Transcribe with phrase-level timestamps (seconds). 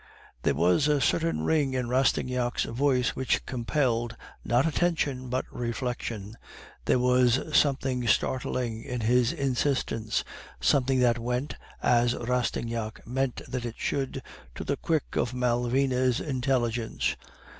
[0.41, 6.37] "There was a certain ring in Rastignac's voice which compelled, not attention, but reflection.
[6.85, 10.23] There was something startling in his insistence;
[10.59, 11.53] something that went,
[11.83, 14.23] as Rastignac meant that it should,
[14.55, 17.15] to the quick of Malvina's intelligence.